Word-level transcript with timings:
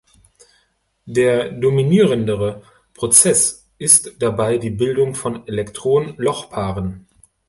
Der 1.05 1.51
dominierende 1.51 2.63
Prozess 2.95 3.69
ist 3.77 4.15
dabei 4.17 4.57
die 4.57 4.71
Bildung 4.71 5.13
von 5.13 5.47
Elektron-Loch-Paaren. 5.47 7.05